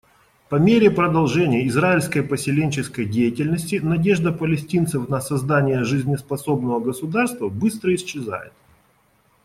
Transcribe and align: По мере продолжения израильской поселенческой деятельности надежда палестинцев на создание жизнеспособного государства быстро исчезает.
По 0.49 0.55
мере 0.55 0.89
продолжения 0.89 1.67
израильской 1.67 2.23
поселенческой 2.23 3.05
деятельности 3.05 3.75
надежда 3.75 4.31
палестинцев 4.31 5.07
на 5.09 5.21
создание 5.21 5.83
жизнеспособного 5.83 6.79
государства 6.79 7.49
быстро 7.49 7.93
исчезает. 7.93 8.51